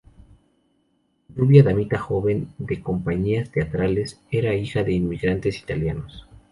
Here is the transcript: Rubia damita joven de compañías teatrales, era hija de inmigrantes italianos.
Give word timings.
Rubia 1.35 1.61
damita 1.61 1.99
joven 1.99 2.47
de 2.57 2.81
compañías 2.81 3.51
teatrales, 3.51 4.19
era 4.31 4.55
hija 4.55 4.81
de 4.83 4.93
inmigrantes 4.93 5.59
italianos. 5.61 6.27